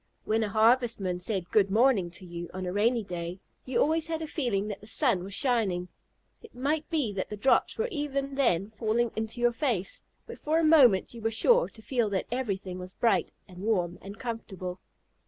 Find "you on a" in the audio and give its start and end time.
2.25-2.73